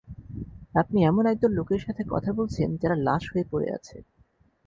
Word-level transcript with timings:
আপনি 0.75 0.99
এমন 1.03 1.23
একদল 1.27 1.51
লোকের 1.51 1.81
সাথে 1.85 2.03
কথা 2.09 2.31
বলছেন, 2.33 2.69
যারা 2.81 2.95
লাশ 3.07 3.23
হয়ে 3.31 3.49
পড়ে 3.51 3.67
আছে। 3.77 3.97